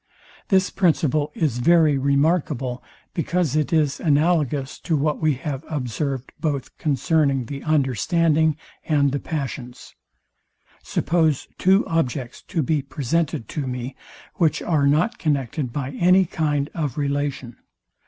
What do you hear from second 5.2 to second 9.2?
we have observed both concerning the understanding and the